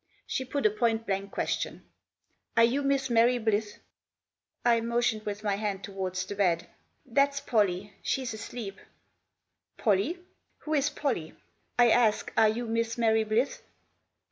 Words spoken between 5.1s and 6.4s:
with my hand towards the